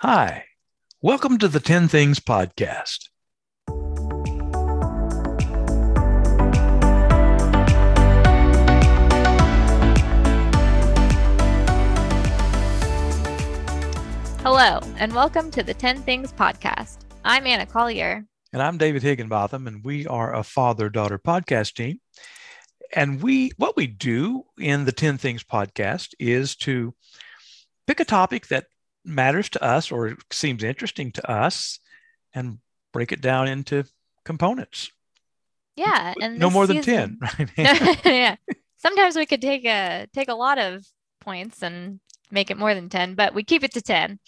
[0.00, 0.46] Hi,
[1.00, 3.08] welcome to the 10 Things Podcast.
[14.42, 16.98] Hello, and welcome to the 10 Things Podcast.
[17.24, 18.26] I'm Anna Collier.
[18.52, 22.00] And I'm David Higginbotham, and we are a father daughter podcast team.
[22.92, 26.94] And we, what we do in the 10 Things Podcast is to
[27.86, 28.66] pick a topic that
[29.04, 31.78] matters to us or seems interesting to us
[32.32, 32.58] and
[32.92, 33.84] break it down into
[34.24, 34.90] components.
[35.76, 37.98] Yeah, and no more season, than 10, right?
[38.04, 38.36] yeah.
[38.78, 40.84] Sometimes we could take a take a lot of
[41.20, 42.00] points and
[42.30, 44.18] make it more than 10, but we keep it to 10.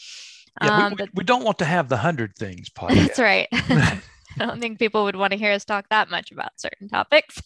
[0.63, 2.95] Yeah, Um, we, but we don't want to have the 100 things podcast.
[3.07, 3.49] that's right.
[3.53, 4.01] I
[4.39, 7.41] don't think people would want to hear us talk that much about certain topics.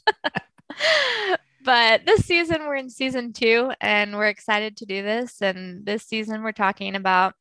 [1.64, 5.42] But this season, we're in season two, and we're excited to do this.
[5.42, 7.34] And this season, we're talking about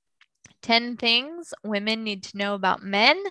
[0.61, 3.21] 10 things women need to know about men.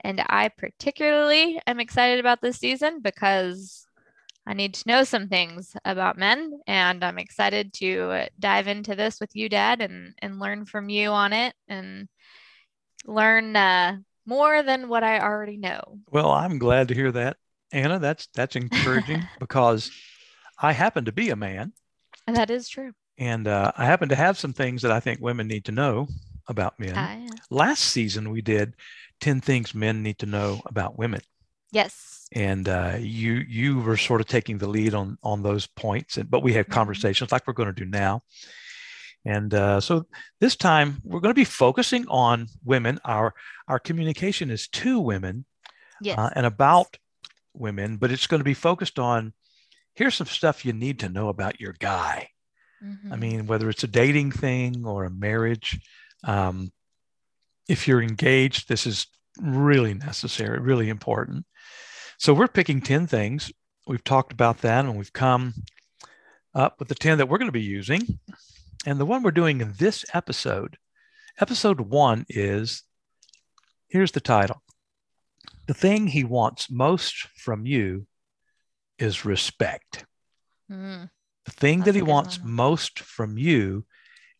[0.00, 3.86] And I particularly am excited about this season because
[4.46, 6.60] I need to know some things about men.
[6.66, 11.10] And I'm excited to dive into this with you, Dad, and, and learn from you
[11.10, 12.08] on it and
[13.06, 15.98] learn uh, more than what I already know.
[16.10, 17.36] Well, I'm glad to hear that,
[17.72, 17.98] Anna.
[17.98, 19.90] That's that's encouraging because
[20.62, 21.72] I happen to be a man,
[22.26, 22.92] And that is true.
[23.18, 26.08] and uh, I happen to have some things that I think women need to know
[26.48, 26.96] about men.
[26.96, 28.74] I, Last season, we did
[29.20, 31.20] ten things men need to know about women,
[31.70, 32.26] yes.
[32.32, 36.16] and uh, you you were sort of taking the lead on on those points.
[36.16, 36.72] And, but we had Mhm.
[36.72, 38.22] conversations like we're going to do now.
[39.24, 40.06] And uh, so
[40.40, 42.98] this time we're going to be focusing on women.
[43.04, 43.34] Our
[43.68, 45.44] our communication is to women,
[46.00, 46.18] Yes.
[46.18, 46.96] uh, and about
[47.54, 49.32] women, but it's going to be focused on
[49.94, 52.28] here's some stuff you need to know about your guy.
[52.80, 53.18] I Mhm.
[53.18, 55.78] mean, whether it's a dating thing or a marriage,
[56.24, 56.72] um,
[57.68, 59.06] if you're engaged, this is
[59.38, 61.46] really necessary, really important.
[62.18, 63.52] So we're picking 10 things.
[63.86, 65.54] We've talked about that and we've come
[66.54, 68.18] up with the 10 that we're going to be using.
[68.84, 70.76] And the one we're doing in this episode,
[71.40, 72.82] episode one is
[73.88, 74.62] here's the title
[75.66, 78.06] The thing he wants most from you
[79.02, 80.04] is respect.
[80.70, 81.10] Mhm.
[81.44, 82.52] The thing that he wants one.
[82.52, 83.84] most from you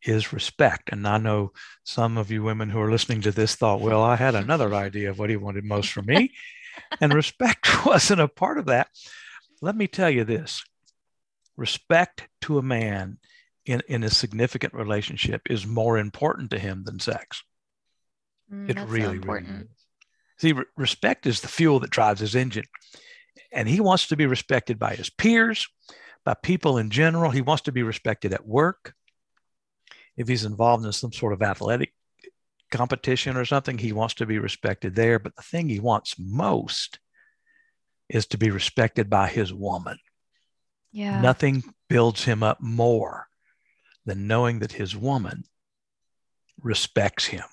[0.05, 0.91] is respect.
[0.93, 1.53] And I know
[1.85, 5.11] some of you women who are listening to this thought, well, I had another idea
[5.11, 6.33] of what he wanted most from me.
[7.01, 8.89] and respect wasn't a part of that.
[9.61, 10.65] Let me tell you this
[11.57, 13.19] respect to a man
[13.67, 17.43] in, in a significant relationship is more important to him than sex.
[18.53, 19.51] Mm, It that's so really, important.
[19.51, 19.69] really.
[20.39, 22.65] See, re- respect is the fuel that drives his engine.
[23.53, 25.69] And he wants to be respected by his peers,
[26.25, 27.31] by people in general.
[27.31, 28.95] He wants to be respected at work.
[30.17, 31.93] If he's involved in some sort of athletic
[32.71, 35.19] competition or something, he wants to be respected there.
[35.19, 36.99] But the thing he wants most
[38.09, 39.99] is to be respected by his woman.
[40.91, 41.21] Yeah.
[41.21, 43.29] Nothing builds him up more
[44.05, 45.45] than knowing that his woman
[46.61, 47.45] respects him.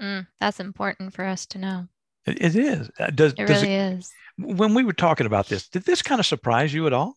[0.00, 1.88] Mm, that's important for us to know.
[2.26, 2.90] It, it is.
[2.98, 4.12] Uh, Does, It does really it is.
[4.38, 7.16] when we were talking about this, did this kind of surprise you at all?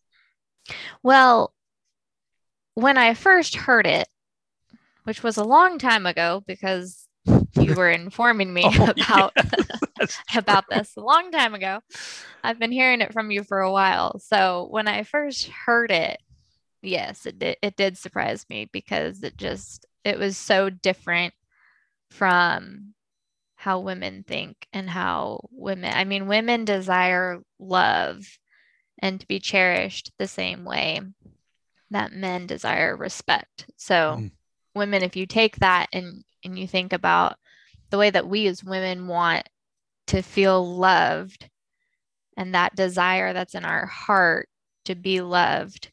[1.03, 1.53] Well,
[2.73, 4.07] when I first heard it,
[5.03, 7.07] which was a long time ago because
[7.59, 9.33] you were informing me Oh, about
[9.99, 11.79] That's about this a long time ago.
[12.43, 14.19] I've been hearing it from you for a while.
[14.19, 16.19] So when I first heard it,
[16.81, 21.33] yes, it did, it did surprise me because it just it was so different
[22.11, 22.93] from
[23.57, 28.37] how women think and how women I mean women desire love
[28.99, 31.01] and to be cherished the same way
[31.89, 33.65] that men desire respect.
[33.75, 34.31] So Mm.
[34.75, 37.37] women if you take that and and you think about
[37.89, 39.49] the way that we as women want
[40.07, 41.49] to feel loved
[42.37, 44.49] and that desire that's in our heart
[44.85, 45.91] to be loved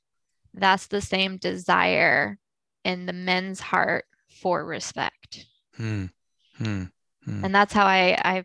[0.53, 2.39] that's the same desire
[2.85, 5.47] in the men's heart for respect
[5.77, 6.07] Hmm.
[6.59, 6.85] Hmm.
[7.25, 7.45] Hmm.
[7.45, 8.45] and that's how I, I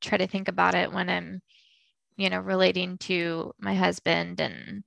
[0.00, 1.42] try to think about it when i'm
[2.16, 4.84] you know relating to my husband and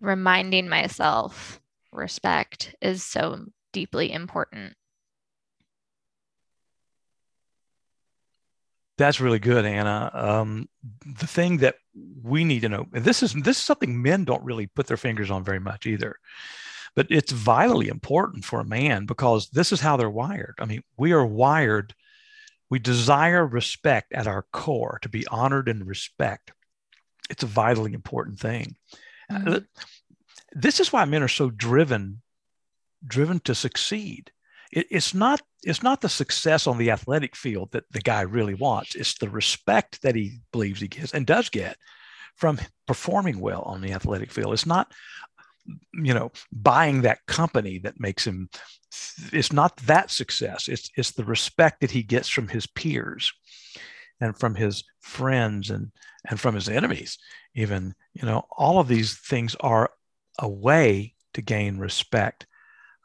[0.00, 1.60] reminding myself
[1.92, 4.74] respect is so deeply important
[8.96, 10.10] That's really good, Anna.
[10.12, 10.68] Um,
[11.04, 11.76] the thing that
[12.22, 14.96] we need to know, and this is this is something men don't really put their
[14.96, 16.16] fingers on very much either,
[16.94, 20.54] but it's vitally important for a man because this is how they're wired.
[20.60, 21.94] I mean, we are wired.
[22.74, 26.50] We desire respect at our core, to be honored and respect.
[27.30, 28.74] It's a vitally important thing.
[29.30, 29.60] Uh,
[30.50, 32.22] This is why men are so driven,
[33.06, 34.32] driven to succeed
[34.72, 38.54] it, it's not it's not the success on the athletic field that the guy really
[38.54, 38.96] wants.
[38.96, 41.76] It's the respect that he believes he gets and does get
[42.34, 44.52] from performing well on the athletic field.
[44.52, 44.92] It's not
[45.94, 48.48] you know buying that company that makes him
[49.32, 50.68] it's not that success.
[50.68, 53.32] It's it's the respect that he gets from his peers
[54.20, 55.90] and from his friends and
[56.28, 57.18] and from his enemies
[57.54, 59.90] even you know all of these things are
[60.38, 62.46] a way to gain respect.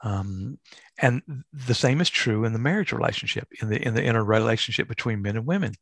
[0.01, 0.59] Um,
[1.01, 1.21] and
[1.51, 5.37] the same is true in the marriage relationship in the in the interrelationship between men
[5.37, 5.73] and women.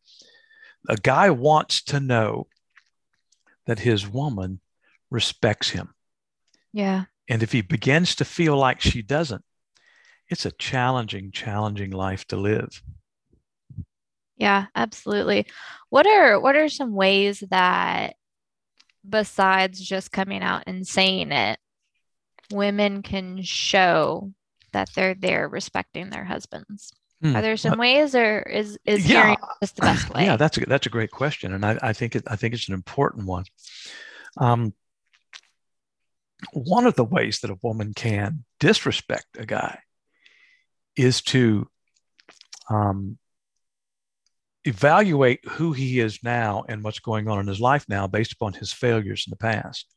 [0.89, 2.47] A guy wants to know
[3.65, 4.61] that his woman
[5.09, 5.93] respects him
[6.73, 9.43] yeah and if he begins to feel like she doesn't
[10.29, 12.81] it's a challenging challenging life to live
[14.37, 15.47] yeah, absolutely.
[15.89, 18.15] What are what are some ways that
[19.07, 21.59] besides just coming out and saying it,
[22.51, 24.31] women can show
[24.73, 26.93] that they're there respecting their husbands?
[27.21, 27.35] Hmm.
[27.35, 29.23] Are there some ways, or is is yeah.
[29.23, 30.25] hearing just the best way?
[30.25, 32.67] Yeah, that's a that's a great question, and I, I think it I think it's
[32.67, 33.45] an important one.
[34.37, 34.73] Um,
[36.53, 39.79] one of the ways that a woman can disrespect a guy
[40.95, 41.67] is to
[42.69, 43.17] um,
[44.65, 48.53] evaluate who he is now and what's going on in his life now based upon
[48.53, 49.87] his failures in the past.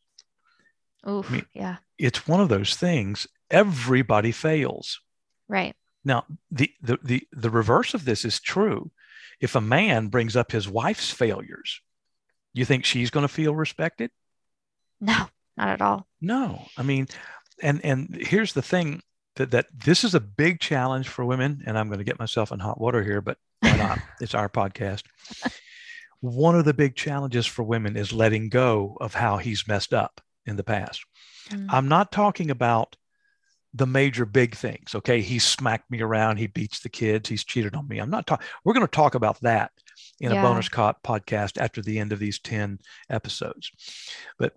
[1.09, 1.77] Oof, I mean, yeah.
[1.99, 3.27] It's one of those things.
[3.51, 5.01] Everybody fails.
[5.49, 5.75] Right.
[6.05, 8.91] Now, the, the the the reverse of this is true.
[9.41, 11.81] If a man brings up his wife's failures,
[12.53, 14.11] you think she's going to feel respected?
[15.01, 15.29] No,
[15.61, 16.07] not at all.
[16.21, 16.67] No.
[16.77, 17.07] I mean,
[17.62, 19.03] and and here's the thing
[19.37, 22.53] that that this is a big challenge for women and I'm going to get myself
[22.53, 23.99] in hot water here, but why not?
[24.21, 25.03] it's our podcast.
[26.21, 30.21] One of the big challenges for women is letting go of how he's messed up
[30.47, 31.05] in the past.
[31.51, 31.67] Mm.
[31.71, 32.97] I'm not talking about
[33.73, 34.95] the major big things.
[34.95, 35.21] Okay.
[35.21, 36.39] He smacked me around.
[36.39, 37.29] He beats the kids.
[37.29, 37.99] He's cheated on me.
[37.99, 39.71] I'm not talking, we're going to talk about that
[40.19, 40.41] in yeah.
[40.41, 43.71] a bonus cop podcast after the end of these 10 episodes.
[44.39, 44.55] But,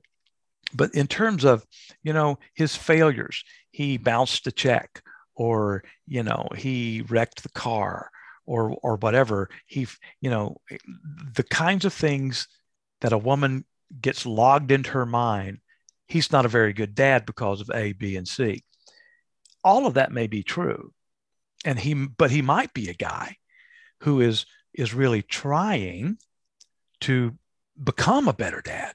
[0.74, 1.66] but in terms of,
[2.04, 5.02] you know, his failures, he bounced a check
[5.36, 8.10] or, you know, he wrecked the car
[8.46, 9.88] or or whatever he
[10.22, 10.58] you know
[11.36, 12.48] the kinds of things
[13.02, 13.66] that a woman
[14.02, 15.60] gets logged into her mind
[16.08, 18.64] he's not a very good dad because of a b and c.
[19.64, 20.92] All of that may be true
[21.64, 23.38] and he but he might be a guy
[24.02, 26.18] who is is really trying
[27.02, 27.38] to
[27.82, 28.94] become a better dad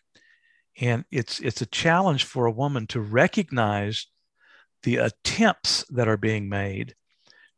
[0.81, 4.07] and it's it's a challenge for a woman to recognize
[4.85, 6.95] the attempts that are being made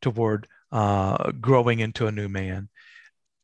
[0.01, 2.69] toward uh, growing into a new man,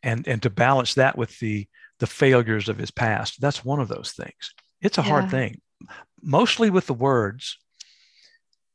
[0.03, 1.69] and and to balance that with the
[1.99, 3.41] the failures of his past.
[3.41, 4.55] That's one of those things.
[4.81, 5.09] It's a yeah.
[5.09, 5.61] hard thing,
[6.23, 7.59] mostly with the words,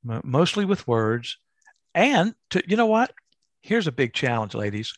[0.04, 1.38] mostly with words,
[1.96, 3.12] and to you know what?
[3.62, 4.94] Here's a big challenge, ladies.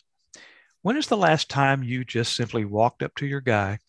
[0.81, 3.79] When is the last time you just simply walked up to your guy,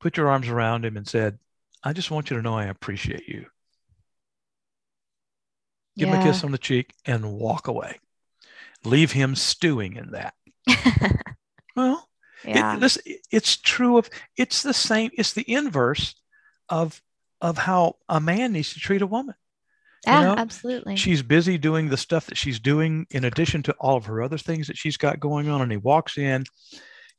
[0.00, 1.38] put your arms around him, and said,
[1.82, 3.46] I just want you to know I appreciate you.
[5.96, 6.16] Give yeah.
[6.16, 7.98] him a kiss on the cheek and walk away
[8.84, 10.34] leave him stewing in that.
[11.76, 12.08] well,
[12.44, 12.76] yeah.
[12.76, 12.98] it, this
[13.30, 15.10] it's true of it's the same.
[15.14, 16.14] It's the inverse
[16.68, 17.00] of
[17.40, 19.34] of how a man needs to treat a woman.
[20.06, 20.96] Yeah, you know, absolutely.
[20.96, 24.38] She's busy doing the stuff that she's doing in addition to all of her other
[24.38, 26.44] things that she's got going on, and he walks in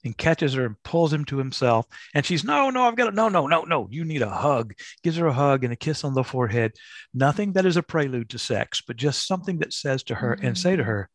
[0.03, 1.85] and catches her and pulls him to himself.
[2.13, 3.13] And she's, no, no, I've got it.
[3.13, 3.87] No, no, no, no.
[3.91, 4.73] You need a hug.
[5.03, 6.73] Gives her a hug and a kiss on the forehead.
[7.13, 10.45] Nothing that is a prelude to sex, but just something that says to her mm-hmm.
[10.45, 11.09] and say to her,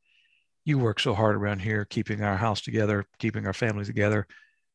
[0.65, 4.27] you work so hard around here, keeping our house together, keeping our family together.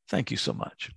[0.07, 0.91] Thank you so much.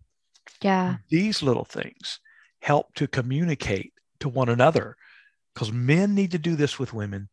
[0.60, 0.96] Yeah.
[1.08, 2.20] These little things
[2.60, 4.96] help to communicate to one another
[5.54, 7.28] because men need to do this with women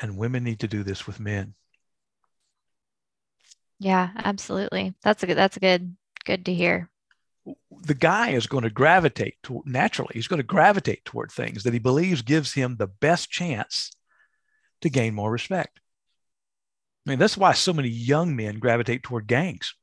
[0.00, 1.54] and women need to do this with men.
[3.84, 4.94] Yeah, absolutely.
[5.02, 6.88] That's a good, that's a good, good to hear.
[7.82, 11.74] The guy is going to gravitate to naturally, he's going to gravitate toward things that
[11.74, 13.92] he believes gives him the best chance
[14.80, 15.80] to gain more respect.
[17.06, 19.74] I mean, that's why so many young men gravitate toward gangs.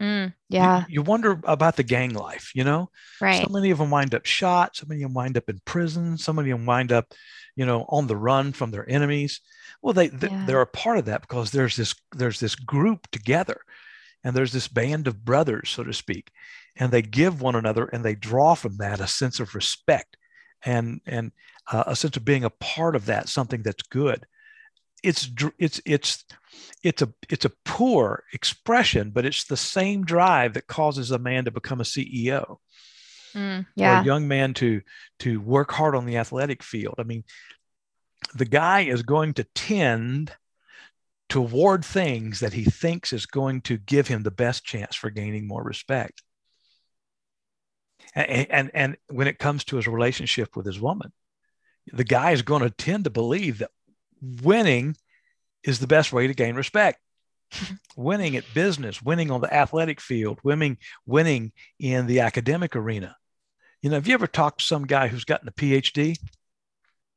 [0.00, 0.80] Mm, yeah.
[0.88, 2.90] You, you, wonder about the gang life, you know?
[3.20, 3.42] Right.
[3.42, 4.76] So many of them wind up shot.
[4.76, 6.18] So many of them wind up in prison.
[6.18, 7.12] So many of them wind up,
[7.54, 9.40] you know, on the run from their enemies.
[9.80, 10.44] Well, they, they yeah.
[10.46, 13.60] they're a part of that because there's this there's this group together,
[14.22, 16.30] and there's this band of brothers, so to speak,
[16.76, 20.16] and they give one another and they draw from that a sense of respect,
[20.64, 21.32] and and
[21.72, 24.26] uh, a sense of being a part of that, something that's good
[25.02, 26.24] it's it's it's
[26.82, 31.44] it's a it's a poor expression, but it's the same drive that causes a man
[31.44, 32.56] to become a CEO.
[33.34, 33.98] Mm, yeah.
[33.98, 34.80] Or a young man to
[35.20, 36.94] to work hard on the athletic field.
[36.98, 37.24] I mean,
[38.34, 40.32] the guy is going to tend
[41.28, 45.46] toward things that he thinks is going to give him the best chance for gaining
[45.46, 46.22] more respect.
[48.14, 51.12] And, and, and when it comes to his relationship with his woman,
[51.92, 53.70] the guy is going to tend to believe that
[54.20, 54.96] winning
[55.64, 57.00] is the best way to gain respect.
[57.96, 63.16] winning at business, winning on the athletic field, winning, winning in the academic arena.
[63.82, 66.18] You know, have you ever talked to some guy who's gotten a PhD?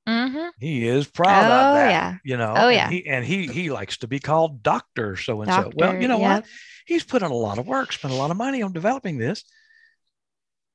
[0.08, 0.48] Mm-hmm.
[0.60, 1.90] He is proud Oh, of that.
[1.90, 2.16] yeah.
[2.24, 2.90] You know, Oh, and yeah.
[2.90, 5.72] he, and he he likes to be called doctor so and so.
[5.76, 6.44] Well, you know yep.
[6.44, 6.46] what?
[6.86, 9.44] He's put in a lot of work, spent a lot of money on developing this.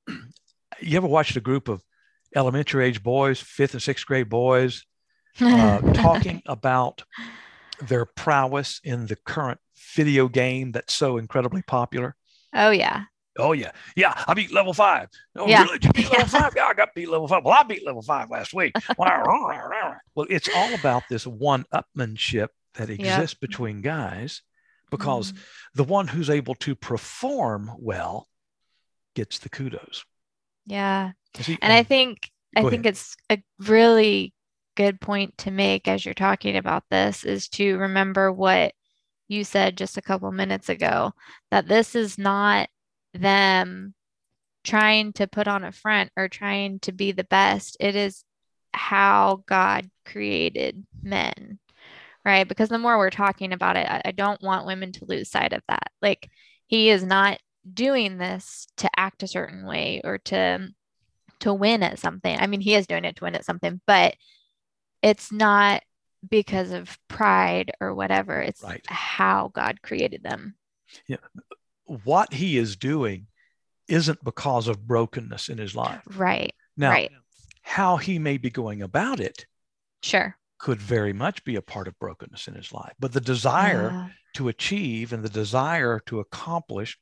[0.80, 1.80] You ever watched a group of
[2.34, 4.84] elementary age boys, fifth and sixth grade boys,
[5.40, 7.02] uh, talking about
[7.80, 9.58] their prowess in the current
[9.94, 12.14] video game that's so incredibly popular?
[12.54, 13.04] oh yeah.
[13.36, 14.14] Oh yeah, yeah.
[14.28, 15.08] I beat level five.
[15.34, 15.64] Oh Yeah.
[15.64, 15.78] really?
[15.78, 16.52] Did you beat level five?
[16.54, 17.44] Yeah, I got beat level five.
[17.44, 18.74] Well, I beat level five last week.
[18.96, 24.42] well, it's all about this one-upmanship that exists between guys,
[24.90, 25.38] because Mhm.
[25.74, 28.28] the one who's able to perform well
[29.14, 30.04] gets the kudos.
[30.66, 31.12] yeah.
[31.40, 34.32] See, And I think I Go think it's a really
[34.76, 38.72] good point to make as you're talking about this is to remember what
[39.28, 41.12] you said just a couple minutes ago
[41.50, 42.68] that this is not
[43.14, 43.94] them
[44.64, 47.76] trying to put on a front or trying to be the best.
[47.80, 48.24] It is
[48.72, 51.58] how God created men,
[52.24, 52.48] right?
[52.48, 55.62] Because the more we're talking about it, I, don't want women to lose sight of
[55.68, 55.90] that.
[56.02, 56.30] Like,
[56.66, 57.38] he is not
[57.72, 60.68] doing this to act a certain way or to
[61.40, 62.38] to win at something.
[62.38, 64.14] I mean, he is doing it to win at something, but
[65.04, 65.82] it's not
[66.28, 68.40] because of pride or whatever.
[68.40, 68.84] It's Right.
[68.88, 70.56] how God created them.
[71.06, 71.18] Yeah.
[71.86, 73.26] what he is doing
[73.88, 76.00] isn't because of brokenness in his life.
[76.06, 76.54] Right.
[76.78, 77.10] Now, right.
[77.62, 79.46] how he may be going about it
[80.02, 80.38] Sure.
[80.58, 84.08] could very much be a part of brokenness in his life, but the desire Yeah.
[84.36, 86.98] to achieve and the desire to accomplish,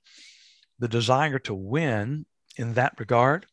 [0.80, 3.46] the desire to win in that regard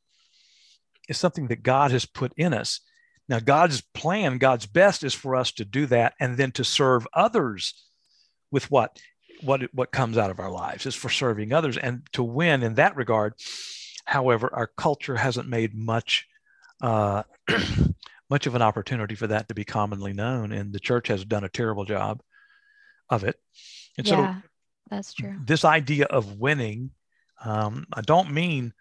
[1.08, 2.82] is something that God has put in us.
[3.30, 7.08] Now, God's plan, God's best is for us to do that and then to serve
[7.14, 7.76] others
[8.52, 9.00] with what
[9.42, 12.74] what what comes out of our lives is for serving others and to win in
[12.74, 13.36] that regard.
[14.04, 16.28] However, our culture hasn't made much
[16.82, 17.24] uh,
[18.30, 21.44] much of an opportunity for that to be commonly known, and the church has done
[21.44, 22.22] a terrible job
[23.10, 23.40] of it.
[23.98, 24.36] And so.
[24.90, 25.36] That's true.
[25.46, 26.90] this idea of winning,
[27.46, 28.74] um, I don't mean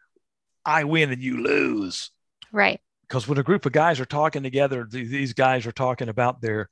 [0.65, 2.11] I win and you lose.
[2.51, 2.81] Right.
[3.09, 6.41] Because when a group of guys are talking together, th- these guys are talking about
[6.41, 6.69] their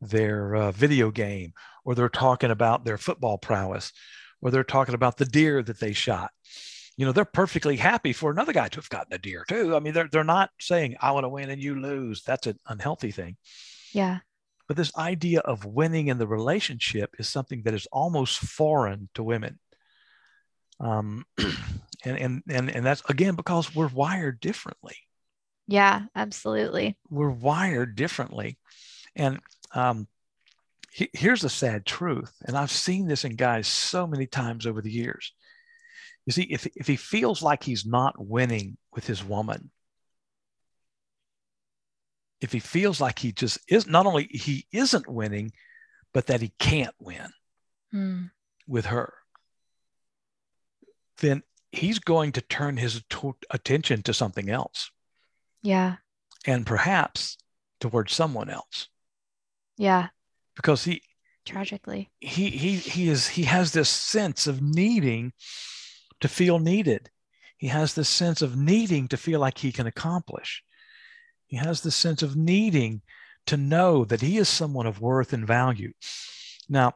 [0.00, 1.52] their uh, video game,
[1.84, 3.92] or they're talking about their football prowess,
[4.40, 6.30] or they're talking about the deer that they shot.
[6.96, 9.76] You know, they're perfectly happy for another guy to have gotten a deer too.
[9.76, 12.22] I mean, they're they're not saying I want to win and you lose.
[12.22, 13.36] That's an unhealthy thing.
[13.92, 14.18] Yeah.
[14.66, 19.22] But this idea of winning in the relationship is something that is almost foreign to
[19.22, 19.58] women.
[20.78, 21.24] Um,
[22.04, 24.96] and, and, and, and that's again because we're wired differently.
[25.68, 26.06] Yeah.
[26.16, 26.96] Absolutely.
[27.10, 28.58] We're wired differently.
[29.14, 29.38] And
[29.74, 30.08] um,
[30.90, 32.32] he- here's the sad truth.
[32.46, 35.32] And I've seen this in guys so many times over the years.
[36.26, 39.70] You see, if, if he feels like he's not winning with his woman,
[42.40, 45.52] if he feels like he just is not only he isn't winning,
[46.14, 47.28] but that he can't win
[47.90, 48.22] Hmm.
[48.66, 49.12] with her,
[51.18, 53.02] then he's going to turn his
[53.50, 54.90] attention to something else
[55.62, 55.96] Yeah.
[56.46, 57.36] and perhaps
[57.80, 58.88] towards someone else
[59.76, 60.08] Yeah.
[60.56, 61.02] because he
[61.44, 62.10] Tragically.
[62.20, 65.32] he he he is he has this sense of needing
[66.20, 67.10] to feel needed.
[67.56, 70.62] He has this sense of needing to feel like he can accomplish.
[71.46, 73.00] He has this sense of needing
[73.46, 75.92] to know that he is someone of worth and value.
[76.68, 76.94] Now,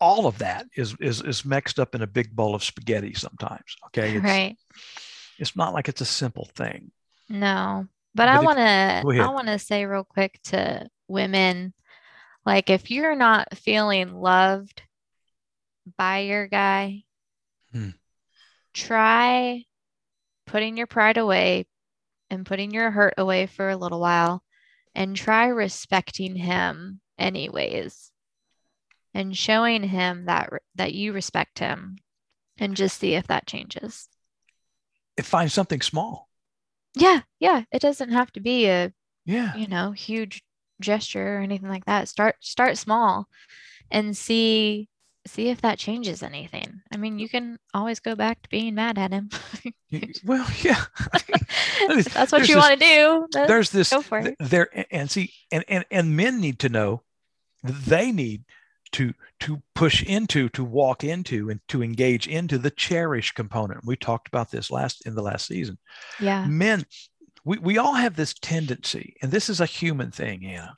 [0.00, 3.76] all of that is is is mixed up in a big bowl of spaghetti sometimes.
[3.86, 4.56] Okay, it's, right.
[5.38, 6.90] it's not like it's a simple thing.
[7.28, 7.86] No.
[8.14, 9.22] But, But I want to.
[9.22, 11.74] I want to say real quick to women
[12.46, 14.82] like if you're not feeling loved
[15.98, 17.02] by your guy,
[17.72, 17.90] Hmm.
[18.72, 19.64] try
[20.46, 21.66] putting your pride away
[22.30, 24.42] and putting your hurt away for a little while
[24.94, 28.12] and try respecting him anyways
[29.16, 31.96] and showing him that that you respect him
[32.58, 34.08] and just see if that changes.
[35.16, 36.28] it finds something small.
[36.94, 38.92] Yeah, yeah, it doesn't have to be a
[39.24, 39.56] Yeah.
[39.56, 40.42] you know, huge
[40.80, 42.08] gesture or anything like that.
[42.08, 43.26] Start start small
[43.90, 44.88] and see
[45.26, 46.82] see if that changes anything.
[46.92, 49.30] I mean, you can always go back to being mad at him.
[50.24, 50.84] well, yeah.
[52.12, 53.26] that's what you want to do.
[53.32, 54.36] There's this go for it.
[54.38, 57.02] there and see and, and and men need to know
[57.64, 58.44] they need
[58.96, 63.84] to to push into to walk into and to engage into the cherish component.
[63.84, 65.76] We talked about this last in the last season.
[66.18, 66.46] Yeah.
[66.46, 66.86] Men
[67.44, 70.74] we, we all have this tendency and this is a human thing anna.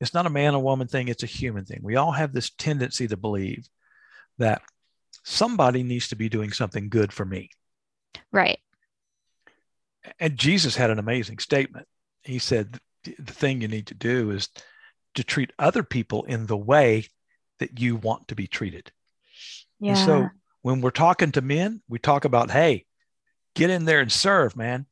[0.00, 1.80] It's not a man or woman thing it's a human thing.
[1.82, 3.66] We all have this tendency to believe
[4.38, 4.62] that
[5.24, 7.50] somebody needs to be doing something good for me.
[8.30, 8.60] Right.
[10.20, 11.88] And jesus had an amazing statement.
[12.22, 14.48] He said the thing you need to do is
[15.16, 17.06] to treat other people in the way
[17.58, 18.90] that you want to be treated.
[19.80, 19.90] Yeah.
[19.90, 20.28] And so
[20.62, 22.86] when we're talking to men, we talk about, hey,
[23.54, 24.86] get in there and serve, man.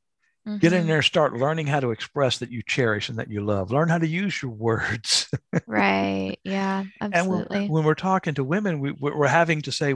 [0.47, 0.59] Mm-hmm.
[0.59, 0.89] Get in mm-hmm.
[0.89, 3.71] there and start learning how to express that you cherish and that you love.
[3.71, 5.31] Learn how to use your words.
[5.67, 6.37] right.
[6.45, 6.85] Yeah.
[7.01, 7.63] Absolutely.
[7.65, 9.95] And when we're talking to women, we, we're having to say,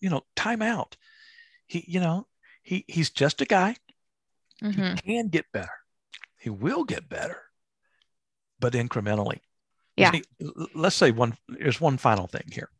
[0.00, 0.96] you know, time out.
[1.66, 2.26] He, you know,
[2.62, 3.76] he he's just a guy.
[4.62, 4.94] Mm-hmm.
[5.04, 5.70] He can get better.
[6.38, 7.42] He will get better,
[8.58, 9.40] but incrementally.
[10.00, 10.20] Yeah.
[10.74, 12.70] Let's say one, there's one final thing here.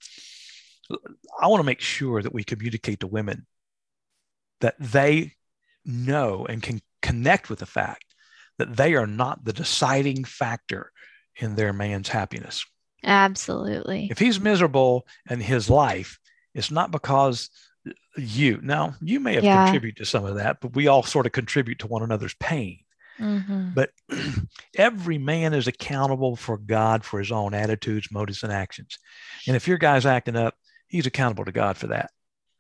[1.40, 3.46] I want to make sure that we communicate to women
[4.60, 5.34] that they
[5.84, 8.04] know and can connect with the fact
[8.58, 10.92] that they are not the deciding factor
[11.36, 12.64] in their man's happiness.
[13.04, 14.08] Absolutely.
[14.10, 16.18] If he's miserable in his life,
[16.54, 17.48] it's not because
[18.16, 18.60] you.
[18.62, 19.64] Now, you may have yeah.
[19.64, 22.80] contributed to some of that, but we all sort of contribute to one another's pain.
[23.18, 23.70] Mm-hmm.
[23.74, 23.90] But
[24.76, 28.98] every man is accountable for God for his own attitudes, motives, and actions.
[29.46, 30.54] And if your guy's acting up,
[30.88, 32.10] he's accountable to God for that.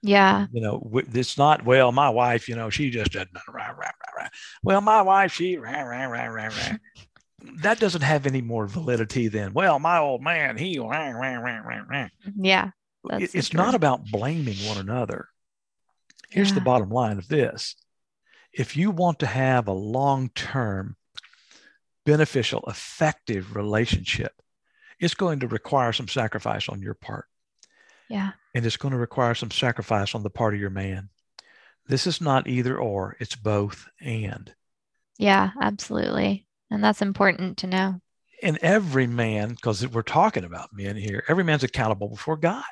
[0.02, 0.46] Yeah.
[0.52, 4.12] You know, it's not, well, my wife, you know, she just doesn't, rah, rah, rah,
[4.16, 4.28] rah.
[4.62, 6.76] well, my wife, she, rah, rah, rah, rah, rah.
[7.58, 11.58] that doesn't have any more validity than, well, my old man, he, rah, rah, rah,
[11.58, 12.08] rah, rah.
[12.36, 12.70] yeah.
[13.04, 15.28] It's not about blaming one another.
[16.30, 16.56] Here's yeah.
[16.56, 17.76] the bottom line of this
[18.52, 20.96] if you want to have a long term,
[22.06, 24.32] beneficial, effective relationship,
[24.98, 27.26] it's going to require some sacrifice on your part.
[28.08, 28.32] Yeah.
[28.54, 31.08] And it's going to require some sacrifice on the part of your man.
[31.86, 34.52] This is not either or, it's both and.
[35.18, 36.46] Yeah, absolutely.
[36.70, 38.00] And that's important to know.
[38.42, 42.64] And every man, because we're talking about men here, every man's accountable before God.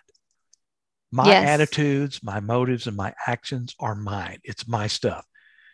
[1.11, 1.48] My yes.
[1.48, 4.38] attitudes, my motives, and my actions are mine.
[4.44, 5.26] It's my stuff.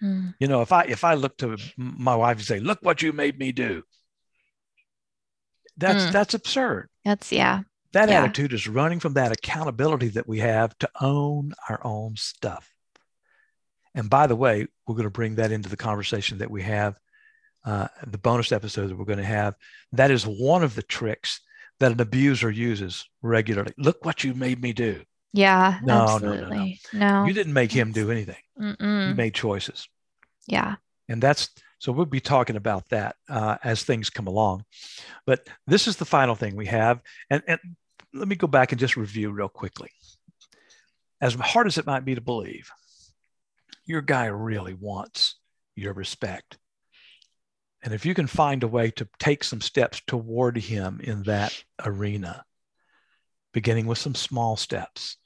[0.04, 0.34] Mm.
[0.38, 3.12] You know, if I if I look to my wife and say, "Look what you
[3.12, 3.82] made me do,"
[5.76, 6.12] that's mm.
[6.12, 6.88] that's absurd.
[7.04, 7.62] That's yeah.
[7.92, 8.24] That yeah.
[8.24, 12.68] attitude is running from that accountability that we have to own our own stuff.
[13.94, 16.98] And by the way, we're going to bring that into the conversation that we have,
[17.64, 19.54] uh, the bonus episode that we're going to have.
[19.92, 21.40] That is one of the tricks
[21.78, 23.72] that an abuser uses regularly.
[23.78, 25.02] Look what you made me do.
[25.32, 26.80] Yeah, no, absolutely.
[26.92, 27.26] No, no, no, no.
[27.26, 28.36] You didn't make him do anything.
[28.60, 29.08] Mm-mm.
[29.08, 29.88] You made choices.
[30.46, 30.76] Yeah.
[31.08, 34.64] And that's so we'll be talking about that uh, as things come along.
[35.26, 37.02] But this is the final thing we have.
[37.28, 37.60] And, and
[38.14, 39.90] let me go back and just review real quickly.
[41.20, 42.70] As hard as it might be to believe,
[43.84, 45.34] your guy really wants
[45.76, 46.56] your respect.
[47.82, 51.62] And if you can find a way to take some steps toward him in that
[51.84, 52.44] arena,
[53.52, 55.18] beginning with some small steps,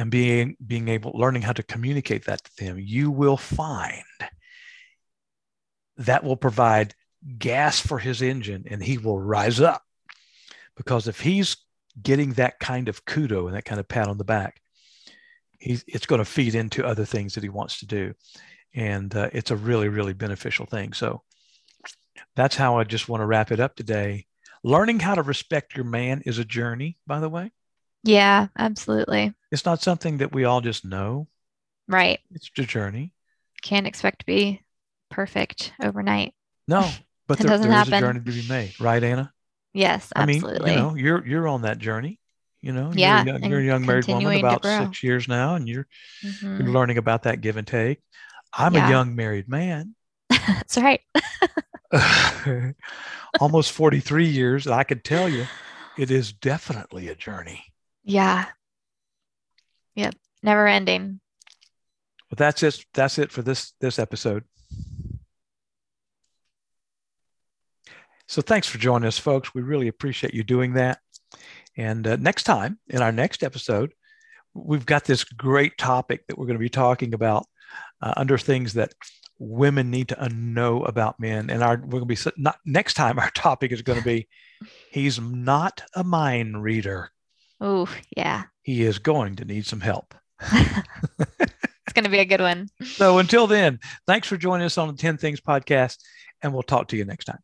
[0.00, 4.02] and being being able learning how to communicate that to them you will find
[5.98, 6.94] that will provide
[7.38, 9.82] gas for his engine and he will rise up.
[10.74, 11.58] Because if he's
[12.00, 14.62] getting that kind of kudo and that kind of pat on the back
[15.58, 18.14] he's it's going to feed into other things that he wants to do.
[18.74, 20.94] And uh, it's a really really beneficial thing.
[20.94, 21.22] So
[22.34, 24.24] that's how i just want to wrap it up today.
[24.64, 27.52] Learning how to respect your man is a journey by the way
[28.02, 29.34] yeah, absolutely.
[29.50, 31.28] It's not something that we all just know.
[31.88, 32.20] Right.
[32.32, 33.12] It's a journey.
[33.62, 34.62] Can't expect to be
[35.10, 36.34] perfect overnight.
[36.68, 36.88] No,
[37.26, 39.32] but there, there is a journey to be made, right, Anna?
[39.72, 40.72] Yes, absolutely.
[40.72, 42.18] I mean, you know, you're you're on that journey.
[42.60, 45.54] You know, yeah, you're, a young, you're a young married woman about six years now,
[45.54, 45.86] and you're
[46.24, 46.60] mm-hmm.
[46.60, 48.00] you're learning about that give and take.
[48.52, 48.86] I'm yeah.
[48.86, 49.94] a young married man.
[50.28, 51.00] That's right.
[53.40, 54.66] Almost 43 years.
[54.66, 55.46] I can tell you,
[55.96, 57.64] it is definitely a journey.
[58.04, 58.46] Yeah.
[59.94, 60.14] Yep.
[60.42, 61.20] Never ending.
[62.30, 62.84] Well, that's it.
[62.94, 64.44] That's it for this this episode.
[68.28, 69.54] So thanks for joining us, folks.
[69.54, 71.00] We really appreciate you doing that.
[71.76, 73.92] And uh, next time, in our next episode,
[74.54, 77.46] we've got this great topic that we're going to be talking about
[78.00, 78.94] uh, under things that
[79.40, 81.50] women need to know about men.
[81.50, 83.18] And our we're going to be not next time.
[83.18, 84.28] Our topic is going to be
[84.92, 87.10] he's not a mind reader.
[87.60, 88.44] Oh, yeah.
[88.62, 90.14] He is going to need some help.
[90.40, 92.68] it's going to be a good one.
[92.82, 95.98] So until then, thanks for joining us on the 10 Things podcast,
[96.42, 97.40] and we'll talk to you next time.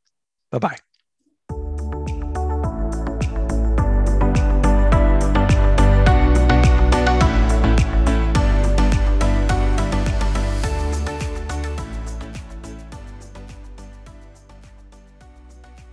[0.50, 0.76] Bye bye.